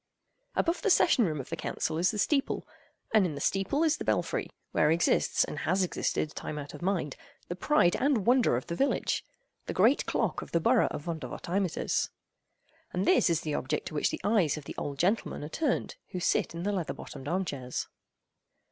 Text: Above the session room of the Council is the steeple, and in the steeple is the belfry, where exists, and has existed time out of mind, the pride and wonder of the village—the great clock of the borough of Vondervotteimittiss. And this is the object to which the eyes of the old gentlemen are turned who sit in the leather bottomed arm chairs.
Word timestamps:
Above 0.55 0.81
the 0.81 0.89
session 0.89 1.25
room 1.27 1.39
of 1.39 1.49
the 1.49 1.55
Council 1.55 1.99
is 1.99 2.09
the 2.09 2.17
steeple, 2.17 2.67
and 3.13 3.23
in 3.23 3.35
the 3.35 3.39
steeple 3.39 3.83
is 3.83 3.97
the 3.97 4.03
belfry, 4.03 4.49
where 4.71 4.89
exists, 4.89 5.43
and 5.43 5.59
has 5.59 5.83
existed 5.83 6.33
time 6.33 6.57
out 6.57 6.73
of 6.73 6.81
mind, 6.81 7.15
the 7.49 7.55
pride 7.55 7.95
and 7.97 8.25
wonder 8.25 8.57
of 8.57 8.65
the 8.65 8.73
village—the 8.73 9.73
great 9.75 10.07
clock 10.07 10.41
of 10.41 10.53
the 10.53 10.59
borough 10.59 10.87
of 10.87 11.03
Vondervotteimittiss. 11.03 12.09
And 12.91 13.05
this 13.05 13.29
is 13.29 13.41
the 13.41 13.53
object 13.53 13.89
to 13.89 13.93
which 13.93 14.09
the 14.09 14.21
eyes 14.23 14.57
of 14.57 14.63
the 14.63 14.73
old 14.75 14.97
gentlemen 14.97 15.43
are 15.43 15.49
turned 15.49 15.97
who 16.09 16.19
sit 16.19 16.55
in 16.55 16.63
the 16.63 16.71
leather 16.71 16.95
bottomed 16.95 17.27
arm 17.27 17.45
chairs. 17.45 17.87